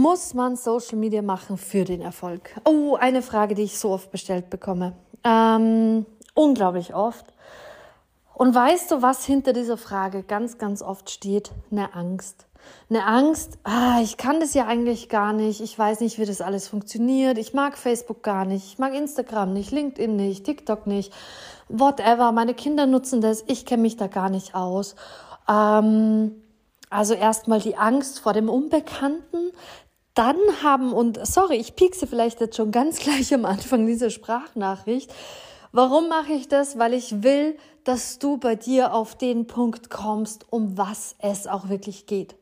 Muss 0.00 0.32
man 0.32 0.54
Social 0.54 0.96
Media 0.96 1.22
machen 1.22 1.58
für 1.58 1.84
den 1.84 2.02
Erfolg? 2.02 2.54
Oh, 2.64 2.94
eine 2.94 3.20
Frage, 3.20 3.56
die 3.56 3.62
ich 3.62 3.80
so 3.80 3.90
oft 3.90 4.12
bestellt 4.12 4.48
bekomme. 4.48 4.92
Ähm, 5.24 6.06
unglaublich 6.34 6.94
oft. 6.94 7.26
Und 8.32 8.54
weißt 8.54 8.92
du, 8.92 9.02
was 9.02 9.24
hinter 9.24 9.52
dieser 9.52 9.76
Frage 9.76 10.22
ganz, 10.22 10.56
ganz 10.56 10.82
oft 10.82 11.10
steht? 11.10 11.50
Eine 11.72 11.96
Angst. 11.96 12.46
Eine 12.88 13.06
Angst, 13.06 13.58
ah, 13.64 13.98
ich 14.00 14.16
kann 14.16 14.38
das 14.38 14.54
ja 14.54 14.68
eigentlich 14.68 15.08
gar 15.08 15.32
nicht, 15.32 15.60
ich 15.60 15.76
weiß 15.76 15.98
nicht, 15.98 16.20
wie 16.20 16.26
das 16.26 16.42
alles 16.42 16.68
funktioniert, 16.68 17.36
ich 17.36 17.52
mag 17.52 17.76
Facebook 17.76 18.22
gar 18.22 18.44
nicht, 18.44 18.66
ich 18.66 18.78
mag 18.78 18.94
Instagram 18.94 19.52
nicht, 19.52 19.72
LinkedIn 19.72 20.14
nicht, 20.14 20.44
TikTok 20.44 20.86
nicht, 20.86 21.12
whatever, 21.68 22.30
meine 22.30 22.54
Kinder 22.54 22.86
nutzen 22.86 23.20
das, 23.20 23.42
ich 23.48 23.66
kenne 23.66 23.82
mich 23.82 23.96
da 23.96 24.06
gar 24.06 24.30
nicht 24.30 24.54
aus. 24.54 24.94
Ähm, 25.48 26.36
also 26.90 27.14
erstmal 27.14 27.60
die 27.60 27.76
Angst 27.76 28.20
vor 28.20 28.32
dem 28.32 28.48
Unbekannten, 28.48 29.52
dann 30.18 30.36
haben, 30.62 30.92
und 30.92 31.24
sorry, 31.24 31.56
ich 31.56 31.76
piekse 31.76 32.06
vielleicht 32.06 32.40
jetzt 32.40 32.56
schon 32.56 32.72
ganz 32.72 32.98
gleich 33.04 33.32
am 33.32 33.44
Anfang 33.44 33.86
dieser 33.86 34.10
Sprachnachricht. 34.10 35.14
Warum 35.70 36.08
mache 36.08 36.32
ich 36.32 36.48
das? 36.48 36.78
Weil 36.78 36.94
ich 36.94 37.22
will, 37.22 37.56
dass 37.84 38.18
du 38.18 38.36
bei 38.36 38.56
dir 38.56 38.94
auf 38.94 39.16
den 39.16 39.46
Punkt 39.46 39.90
kommst, 39.90 40.46
um 40.50 40.76
was 40.76 41.14
es 41.20 41.46
auch 41.46 41.68
wirklich 41.68 42.06
geht. 42.06 42.34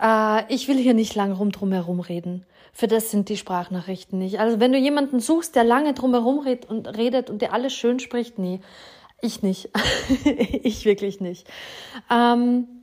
Äh, 0.00 0.52
ich 0.52 0.68
will 0.68 0.76
hier 0.76 0.94
nicht 0.94 1.14
lange 1.14 1.34
rum 1.34 1.50
drum 1.50 1.72
herum 1.72 2.00
reden. 2.00 2.46
Für 2.72 2.86
das 2.86 3.10
sind 3.10 3.28
die 3.28 3.36
Sprachnachrichten 3.36 4.18
nicht. 4.18 4.38
Also 4.38 4.60
wenn 4.60 4.72
du 4.72 4.78
jemanden 4.78 5.18
suchst, 5.18 5.56
der 5.56 5.64
lange 5.64 5.94
drum 5.94 6.12
herum 6.12 6.38
redet 6.38 6.70
und, 6.70 6.86
redet 6.96 7.30
und 7.30 7.42
der 7.42 7.52
alles 7.52 7.72
schön 7.72 7.98
spricht, 7.98 8.38
nee, 8.38 8.60
ich 9.20 9.42
nicht. 9.42 9.70
ich 10.24 10.84
wirklich 10.84 11.20
nicht. 11.20 11.48
Ähm, 12.10 12.77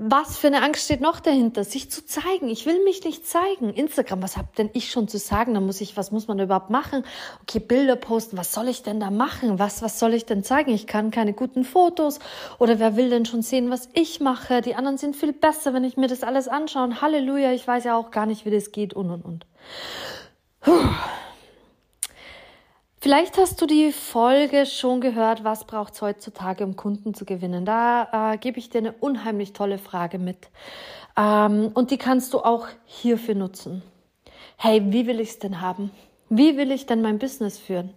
was 0.00 0.38
für 0.38 0.46
eine 0.46 0.62
Angst 0.62 0.84
steht 0.84 1.00
noch 1.00 1.18
dahinter? 1.18 1.64
Sich 1.64 1.90
zu 1.90 2.06
zeigen. 2.06 2.48
Ich 2.48 2.66
will 2.66 2.84
mich 2.84 3.02
nicht 3.02 3.26
zeigen. 3.26 3.74
Instagram, 3.74 4.22
was 4.22 4.36
hab 4.36 4.54
denn 4.54 4.70
ich 4.72 4.92
schon 4.92 5.08
zu 5.08 5.18
sagen? 5.18 5.54
Da 5.54 5.60
muss 5.60 5.80
ich, 5.80 5.96
was 5.96 6.12
muss 6.12 6.28
man 6.28 6.38
überhaupt 6.38 6.70
machen? 6.70 7.02
Okay, 7.42 7.58
Bilder 7.58 7.96
posten. 7.96 8.38
Was 8.38 8.54
soll 8.54 8.68
ich 8.68 8.84
denn 8.84 9.00
da 9.00 9.10
machen? 9.10 9.58
Was, 9.58 9.82
was 9.82 9.98
soll 9.98 10.14
ich 10.14 10.24
denn 10.24 10.44
zeigen? 10.44 10.70
Ich 10.70 10.86
kann 10.86 11.10
keine 11.10 11.32
guten 11.32 11.64
Fotos. 11.64 12.20
Oder 12.60 12.78
wer 12.78 12.94
will 12.96 13.10
denn 13.10 13.26
schon 13.26 13.42
sehen, 13.42 13.70
was 13.70 13.88
ich 13.92 14.20
mache? 14.20 14.60
Die 14.60 14.76
anderen 14.76 14.98
sind 14.98 15.16
viel 15.16 15.32
besser, 15.32 15.74
wenn 15.74 15.82
ich 15.82 15.96
mir 15.96 16.06
das 16.06 16.22
alles 16.22 16.46
anschaue. 16.46 17.00
Halleluja, 17.00 17.50
ich 17.50 17.66
weiß 17.66 17.82
ja 17.82 17.96
auch 17.96 18.12
gar 18.12 18.26
nicht, 18.26 18.46
wie 18.46 18.52
das 18.52 18.70
geht 18.70 18.94
und 18.94 19.10
und 19.10 19.24
und. 19.24 19.46
Puh. 20.60 20.94
Vielleicht 23.08 23.38
hast 23.38 23.62
du 23.62 23.64
die 23.64 23.90
Folge 23.90 24.66
schon 24.66 25.00
gehört, 25.00 25.42
was 25.42 25.64
braucht 25.64 25.94
es 25.94 26.02
heutzutage, 26.02 26.62
um 26.62 26.76
Kunden 26.76 27.14
zu 27.14 27.24
gewinnen. 27.24 27.64
Da 27.64 28.34
äh, 28.34 28.36
gebe 28.36 28.58
ich 28.58 28.68
dir 28.68 28.80
eine 28.80 28.92
unheimlich 28.92 29.54
tolle 29.54 29.78
Frage 29.78 30.18
mit. 30.18 30.50
Ähm, 31.16 31.70
und 31.72 31.90
die 31.90 31.96
kannst 31.96 32.34
du 32.34 32.40
auch 32.40 32.68
hierfür 32.84 33.34
nutzen. 33.34 33.82
Hey, 34.58 34.82
wie 34.92 35.06
will 35.06 35.20
ich 35.20 35.30
es 35.30 35.38
denn 35.38 35.62
haben? 35.62 35.90
Wie 36.28 36.58
will 36.58 36.70
ich 36.70 36.84
denn 36.84 37.00
mein 37.00 37.18
Business 37.18 37.56
führen? 37.56 37.96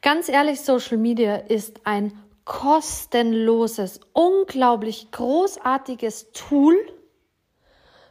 Ganz 0.00 0.28
ehrlich, 0.28 0.60
Social 0.60 0.96
Media 0.96 1.34
ist 1.34 1.80
ein 1.82 2.12
kostenloses, 2.44 3.98
unglaublich 4.12 5.10
großartiges 5.10 6.30
Tool 6.34 6.76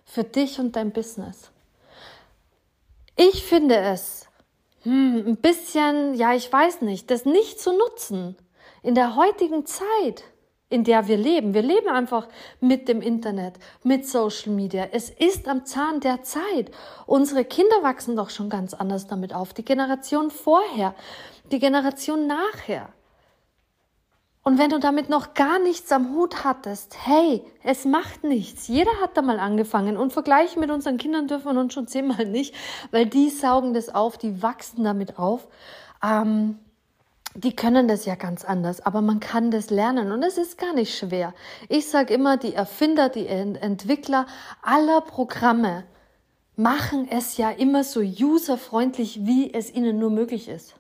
für 0.03 0.25
dich 0.25 0.59
und 0.59 0.75
dein 0.75 0.91
Business. 0.91 1.49
Ich 3.15 3.41
finde 3.41 3.77
es 3.77 4.20
hm, 4.83 5.23
ein 5.27 5.37
bisschen, 5.37 6.15
ja, 6.15 6.33
ich 6.33 6.51
weiß 6.51 6.81
nicht, 6.81 7.11
das 7.11 7.25
nicht 7.25 7.59
zu 7.59 7.71
nutzen 7.73 8.35
in 8.81 8.95
der 8.95 9.15
heutigen 9.15 9.65
Zeit, 9.65 10.23
in 10.69 10.83
der 10.83 11.07
wir 11.07 11.17
leben. 11.17 11.53
Wir 11.53 11.61
leben 11.61 11.89
einfach 11.89 12.27
mit 12.59 12.87
dem 12.87 13.01
Internet, 13.01 13.59
mit 13.83 14.07
Social 14.07 14.53
Media. 14.53 14.87
Es 14.91 15.09
ist 15.09 15.47
am 15.47 15.65
Zahn 15.65 15.99
der 15.99 16.23
Zeit. 16.23 16.71
Unsere 17.05 17.45
Kinder 17.45 17.83
wachsen 17.83 18.15
doch 18.15 18.29
schon 18.29 18.49
ganz 18.49 18.73
anders 18.73 19.05
damit 19.07 19.35
auf. 19.35 19.53
Die 19.53 19.65
Generation 19.65 20.31
vorher, 20.31 20.95
die 21.51 21.59
Generation 21.59 22.25
nachher. 22.25 22.89
Und 24.43 24.57
wenn 24.57 24.71
du 24.71 24.79
damit 24.79 25.07
noch 25.07 25.35
gar 25.35 25.59
nichts 25.59 25.91
am 25.91 26.15
Hut 26.15 26.43
hattest, 26.43 26.97
hey, 27.05 27.43
es 27.63 27.85
macht 27.85 28.23
nichts. 28.23 28.67
Jeder 28.67 28.91
hat 28.99 29.15
da 29.15 29.21
mal 29.21 29.39
angefangen. 29.39 29.97
Und 29.97 30.13
vergleichen 30.13 30.59
mit 30.59 30.71
unseren 30.71 30.97
Kindern 30.97 31.27
dürfen 31.27 31.53
wir 31.53 31.59
uns 31.59 31.73
schon 31.73 31.87
zehnmal 31.87 32.25
nicht, 32.25 32.55
weil 32.89 33.05
die 33.05 33.29
saugen 33.29 33.73
das 33.73 33.89
auf, 33.89 34.17
die 34.17 34.41
wachsen 34.41 34.83
damit 34.83 35.19
auf. 35.19 35.47
Ähm, 36.03 36.57
die 37.35 37.55
können 37.55 37.87
das 37.87 38.05
ja 38.05 38.15
ganz 38.15 38.43
anders, 38.43 38.85
aber 38.85 39.01
man 39.01 39.21
kann 39.21 39.51
das 39.51 39.69
lernen 39.69 40.11
und 40.11 40.21
es 40.21 40.37
ist 40.37 40.57
gar 40.57 40.73
nicht 40.73 40.97
schwer. 40.97 41.33
Ich 41.69 41.87
sage 41.87 42.13
immer, 42.13 42.35
die 42.35 42.53
Erfinder, 42.53 43.07
die 43.07 43.25
Entwickler 43.27 44.25
aller 44.61 44.99
Programme 44.99 45.85
machen 46.57 47.07
es 47.09 47.37
ja 47.37 47.49
immer 47.49 47.85
so 47.85 48.01
userfreundlich, 48.01 49.25
wie 49.25 49.53
es 49.53 49.73
ihnen 49.73 49.97
nur 49.97 50.09
möglich 50.09 50.49
ist. 50.49 50.75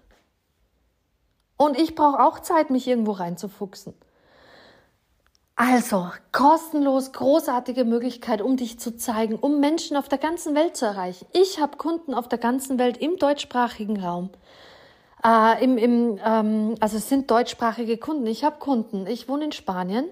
Und 1.61 1.77
ich 1.77 1.93
brauche 1.93 2.19
auch 2.19 2.39
Zeit, 2.39 2.71
mich 2.71 2.87
irgendwo 2.87 3.11
reinzufuchsen. 3.11 3.93
Also, 5.55 6.09
kostenlos, 6.31 7.11
großartige 7.11 7.85
Möglichkeit, 7.85 8.41
um 8.41 8.57
dich 8.57 8.79
zu 8.79 8.97
zeigen, 8.97 9.35
um 9.35 9.59
Menschen 9.59 9.95
auf 9.95 10.09
der 10.09 10.17
ganzen 10.17 10.55
Welt 10.55 10.75
zu 10.75 10.87
erreichen. 10.87 11.27
Ich 11.33 11.61
habe 11.61 11.77
Kunden 11.77 12.15
auf 12.15 12.27
der 12.27 12.39
ganzen 12.39 12.79
Welt 12.79 12.97
im 12.97 13.17
deutschsprachigen 13.17 14.03
Raum. 14.03 14.31
Äh, 15.23 15.63
im, 15.63 15.77
im, 15.77 16.19
ähm, 16.25 16.75
also 16.79 16.97
es 16.97 17.07
sind 17.09 17.29
deutschsprachige 17.29 17.97
Kunden. 17.97 18.25
Ich 18.25 18.43
habe 18.43 18.57
Kunden. 18.57 19.05
Ich 19.05 19.29
wohne 19.29 19.45
in 19.45 19.51
Spanien. 19.51 20.05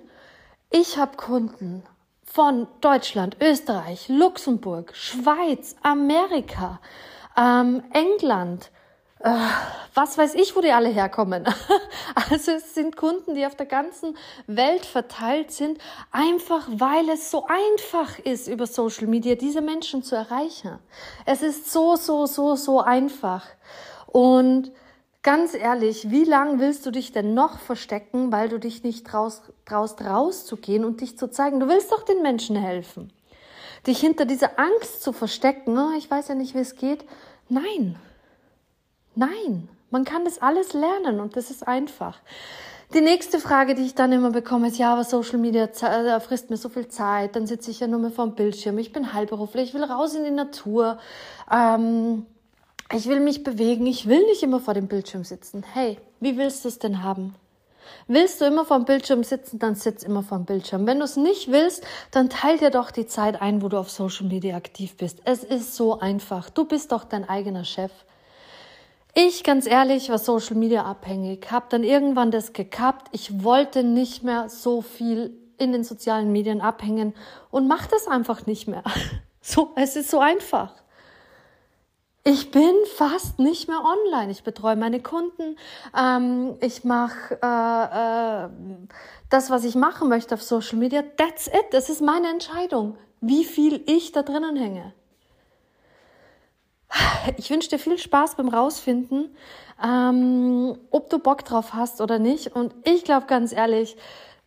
Ich 0.69 0.99
habe 0.99 1.17
Kunden 1.17 1.81
von 2.25 2.67
Deutschland, 2.79 3.37
Österreich, 3.41 4.07
Luxemburg, 4.07 4.95
Schweiz, 4.95 5.75
Amerika, 5.81 6.79
ähm, 7.35 7.81
England, 7.91 8.69
äh, 9.19 9.35
was 9.93 10.17
weiß 10.17 10.35
ich, 10.35 10.55
wo 10.55 10.61
die 10.61 10.71
alle 10.71 10.89
herkommen. 10.89 11.45
Also 12.31 12.51
es 12.51 12.75
sind 12.75 12.95
Kunden, 12.95 13.33
die 13.33 13.45
auf 13.45 13.55
der 13.55 13.65
ganzen 13.65 14.15
Welt 14.45 14.85
verteilt 14.85 15.51
sind, 15.51 15.79
einfach 16.11 16.67
weil 16.69 17.09
es 17.09 17.31
so 17.31 17.47
einfach 17.47 18.19
ist, 18.19 18.47
über 18.47 18.67
Social 18.67 19.07
Media 19.07 19.35
diese 19.35 19.61
Menschen 19.61 20.03
zu 20.03 20.15
erreichen. 20.15 20.77
Es 21.25 21.41
ist 21.41 21.71
so, 21.71 21.95
so, 21.95 22.27
so, 22.27 22.55
so 22.55 22.81
einfach. 22.81 23.47
Und 24.05 24.71
ganz 25.23 25.55
ehrlich, 25.55 26.11
wie 26.11 26.23
lange 26.23 26.59
willst 26.59 26.85
du 26.85 26.91
dich 26.91 27.11
denn 27.11 27.33
noch 27.33 27.57
verstecken, 27.57 28.31
weil 28.31 28.49
du 28.49 28.59
dich 28.59 28.83
nicht 28.83 29.07
traust, 29.07 29.43
traust 29.65 30.01
rauszugehen 30.01 30.85
und 30.85 31.01
dich 31.01 31.17
zu 31.17 31.31
zeigen? 31.31 31.59
Du 31.59 31.67
willst 31.67 31.91
doch 31.91 32.03
den 32.03 32.21
Menschen 32.21 32.57
helfen. 32.57 33.11
Dich 33.87 33.99
hinter 33.99 34.25
dieser 34.25 34.59
Angst 34.59 35.01
zu 35.01 35.13
verstecken, 35.13 35.77
oh, 35.77 35.97
ich 35.97 36.11
weiß 36.11 36.27
ja 36.27 36.35
nicht, 36.35 36.53
wie 36.53 36.59
es 36.59 36.75
geht. 36.75 37.05
Nein, 37.47 37.97
Nein, 39.15 39.67
man 39.91 40.05
kann 40.05 40.25
das 40.25 40.41
alles 40.41 40.73
lernen 40.73 41.19
und 41.19 41.35
das 41.35 41.51
ist 41.51 41.67
einfach. 41.67 42.19
Die 42.93 43.01
nächste 43.01 43.39
Frage, 43.39 43.75
die 43.75 43.83
ich 43.83 43.93
dann 43.93 44.11
immer 44.11 44.31
bekomme, 44.31 44.67
ist, 44.67 44.79
ja, 44.79 44.91
aber 44.91 45.03
Social 45.03 45.37
Media 45.37 45.65
äh, 45.65 46.19
frisst 46.19 46.49
mir 46.49 46.57
so 46.57 46.69
viel 46.69 46.87
Zeit, 46.87 47.35
dann 47.35 47.45
sitze 47.45 47.69
ich 47.69 47.79
ja 47.79 47.87
nur 47.87 47.99
mehr 47.99 48.09
vor 48.09 48.25
dem 48.25 48.33
Bildschirm, 48.33 48.79
ich 48.79 48.91
bin 48.91 49.13
halbberuflich, 49.13 49.69
ich 49.69 49.73
will 49.75 49.83
raus 49.83 50.15
in 50.15 50.23
die 50.23 50.31
Natur, 50.31 50.97
ähm, 51.51 52.25
ich 52.91 53.07
will 53.07 53.19
mich 53.19 53.43
bewegen, 53.43 53.85
ich 53.85 54.07
will 54.07 54.25
nicht 54.25 54.41
immer 54.41 54.59
vor 54.59 54.73
dem 54.73 54.87
Bildschirm 54.87 55.23
sitzen. 55.23 55.63
Hey, 55.73 55.99
wie 56.19 56.35
willst 56.37 56.63
du 56.63 56.67
es 56.67 56.79
denn 56.79 57.03
haben? 57.03 57.35
Willst 58.07 58.41
du 58.41 58.45
immer 58.45 58.65
vor 58.65 58.77
dem 58.77 58.85
Bildschirm 58.85 59.23
sitzen, 59.23 59.59
dann 59.59 59.75
sitz 59.75 60.01
immer 60.01 60.23
vor 60.23 60.39
dem 60.39 60.45
Bildschirm. 60.45 60.87
Wenn 60.87 60.97
du 60.97 61.05
es 61.05 61.15
nicht 61.15 61.51
willst, 61.51 61.83
dann 62.09 62.29
teil 62.29 62.57
dir 62.57 62.71
doch 62.71 62.89
die 62.89 63.05
Zeit 63.05 63.39
ein, 63.39 63.61
wo 63.61 63.69
du 63.69 63.77
auf 63.77 63.91
Social 63.91 64.25
Media 64.25 64.55
aktiv 64.55 64.97
bist. 64.97 65.19
Es 65.25 65.43
ist 65.43 65.75
so 65.75 65.99
einfach. 65.99 66.49
Du 66.49 66.65
bist 66.65 66.91
doch 66.91 67.03
dein 67.03 67.27
eigener 67.27 67.65
Chef. 67.65 67.91
Ich, 69.21 69.43
ganz 69.43 69.67
ehrlich, 69.67 70.09
war 70.09 70.17
Social 70.17 70.55
Media 70.55 70.85
abhängig, 70.85 71.51
habe 71.51 71.65
dann 71.67 71.83
irgendwann 71.83 72.31
das 72.31 72.53
gekappt. 72.53 73.09
Ich 73.11 73.43
wollte 73.43 73.83
nicht 73.83 74.23
mehr 74.23 74.47
so 74.47 74.81
viel 74.81 75.37
in 75.57 75.73
den 75.73 75.83
sozialen 75.83 76.31
Medien 76.31 76.61
abhängen 76.61 77.13
und 77.51 77.67
mache 77.67 77.89
das 77.91 78.07
einfach 78.07 78.45
nicht 78.45 78.67
mehr. 78.67 78.83
So, 79.41 79.71
es 79.75 79.95
ist 79.95 80.11
so 80.11 80.19
einfach. 80.19 80.73
Ich 82.23 82.51
bin 82.51 82.73
fast 82.97 83.39
nicht 83.39 83.67
mehr 83.67 83.81
online. 83.83 84.31
Ich 84.31 84.43
betreue 84.43 84.75
meine 84.75 85.01
Kunden. 85.01 85.55
Ähm, 85.97 86.55
ich 86.59 86.83
mache 86.83 87.39
äh, 87.41 88.45
äh, 88.45 88.49
das, 89.29 89.49
was 89.49 89.63
ich 89.63 89.75
machen 89.75 90.07
möchte 90.07 90.35
auf 90.35 90.43
Social 90.43 90.77
Media. 90.77 91.03
That's 91.17 91.47
it. 91.47 91.67
Das 91.71 91.89
ist 91.89 92.01
meine 92.01 92.29
Entscheidung, 92.29 92.97
wie 93.21 93.45
viel 93.45 93.81
ich 93.87 94.11
da 94.11 94.21
drinnen 94.21 94.57
hänge. 94.57 94.93
Ich 97.37 97.49
wünsche 97.49 97.69
dir 97.69 97.79
viel 97.79 97.97
Spaß 97.97 98.35
beim 98.35 98.49
Rausfinden, 98.49 99.35
ähm, 99.83 100.77
ob 100.91 101.09
du 101.09 101.19
Bock 101.19 101.45
drauf 101.45 101.73
hast 101.73 102.01
oder 102.01 102.19
nicht. 102.19 102.55
Und 102.55 102.73
ich 102.83 103.03
glaube 103.03 103.27
ganz 103.27 103.51
ehrlich, 103.51 103.97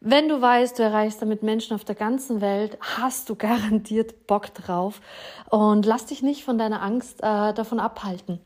wenn 0.01 0.29
du 0.29 0.41
weißt, 0.41 0.79
du 0.79 0.83
erreichst 0.83 1.23
damit 1.23 1.43
Menschen 1.43 1.75
auf 1.75 1.85
der 1.85 1.95
ganzen 1.95 2.41
Welt, 2.41 2.77
hast 2.81 3.29
du 3.29 3.35
garantiert 3.37 4.27
Bock 4.27 4.53
drauf. 4.55 5.01
Und 5.51 5.87
lass 5.87 6.07
dich 6.07 6.23
nicht 6.23 6.45
von 6.45 6.59
deiner 6.59 6.83
Angst 6.83 7.21
äh, 7.21 7.53
davon 7.55 7.79
abhalten. 7.79 8.41